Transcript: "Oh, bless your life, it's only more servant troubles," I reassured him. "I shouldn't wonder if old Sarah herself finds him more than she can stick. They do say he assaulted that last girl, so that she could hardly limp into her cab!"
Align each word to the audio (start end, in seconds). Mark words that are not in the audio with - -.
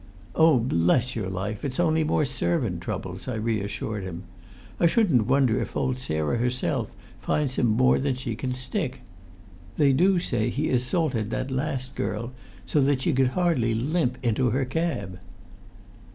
"Oh, 0.33 0.57
bless 0.57 1.15
your 1.15 1.29
life, 1.29 1.63
it's 1.63 1.79
only 1.79 2.03
more 2.03 2.25
servant 2.25 2.81
troubles," 2.81 3.27
I 3.27 3.35
reassured 3.35 4.01
him. 4.03 4.23
"I 4.79 4.87
shouldn't 4.87 5.27
wonder 5.27 5.61
if 5.61 5.77
old 5.77 5.99
Sarah 5.99 6.37
herself 6.39 6.89
finds 7.19 7.53
him 7.57 7.67
more 7.67 7.99
than 7.99 8.15
she 8.15 8.33
can 8.35 8.51
stick. 8.55 9.01
They 9.77 9.93
do 9.93 10.17
say 10.17 10.49
he 10.49 10.71
assaulted 10.71 11.29
that 11.29 11.51
last 11.51 11.93
girl, 11.93 12.31
so 12.65 12.81
that 12.81 13.03
she 13.03 13.13
could 13.13 13.27
hardly 13.37 13.75
limp 13.75 14.17
into 14.23 14.49
her 14.49 14.65
cab!" 14.65 15.19